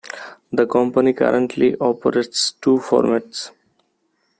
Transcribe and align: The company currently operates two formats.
The 0.51 0.65
company 0.65 1.13
currently 1.13 1.77
operates 1.77 2.53
two 2.53 2.79
formats. 2.79 3.51